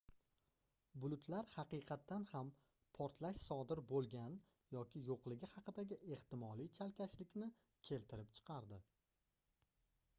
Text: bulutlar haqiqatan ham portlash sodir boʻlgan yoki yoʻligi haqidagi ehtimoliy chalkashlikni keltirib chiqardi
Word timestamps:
bulutlar 1.01 1.49
haqiqatan 1.55 2.23
ham 2.29 2.47
portlash 2.99 3.41
sodir 3.49 3.81
boʻlgan 3.91 4.37
yoki 4.75 5.01
yoʻligi 5.09 5.49
haqidagi 5.57 5.97
ehtimoliy 6.15 6.69
chalkashlikni 6.79 7.51
keltirib 7.91 8.33
chiqardi 8.39 8.81